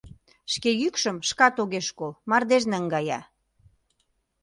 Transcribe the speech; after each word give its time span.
Шке 0.53 0.71
йӱкшым 0.81 1.17
шкат 1.29 1.55
огеш 1.63 1.87
кол— 1.99 2.13
мардеж 2.29 2.63
наҥгая. 2.71 3.19